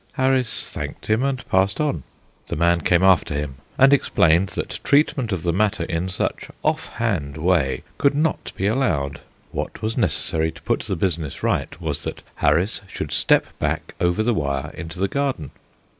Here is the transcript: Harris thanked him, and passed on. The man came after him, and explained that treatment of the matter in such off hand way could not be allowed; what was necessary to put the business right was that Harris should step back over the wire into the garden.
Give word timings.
Harris 0.13 0.67
thanked 0.71 1.05
him, 1.11 1.21
and 1.21 1.47
passed 1.47 1.79
on. 1.79 2.01
The 2.47 2.55
man 2.55 2.81
came 2.81 3.03
after 3.03 3.35
him, 3.35 3.57
and 3.77 3.93
explained 3.93 4.49
that 4.55 4.79
treatment 4.83 5.31
of 5.31 5.43
the 5.43 5.53
matter 5.53 5.83
in 5.83 6.09
such 6.09 6.47
off 6.63 6.87
hand 6.93 7.37
way 7.37 7.83
could 7.99 8.15
not 8.15 8.51
be 8.55 8.65
allowed; 8.65 9.21
what 9.51 9.83
was 9.83 9.97
necessary 9.97 10.51
to 10.53 10.61
put 10.63 10.79
the 10.79 10.95
business 10.95 11.43
right 11.43 11.79
was 11.79 12.01
that 12.05 12.23
Harris 12.37 12.81
should 12.87 13.11
step 13.11 13.45
back 13.59 13.93
over 14.01 14.23
the 14.23 14.33
wire 14.33 14.71
into 14.73 14.97
the 14.99 15.07
garden. 15.07 15.51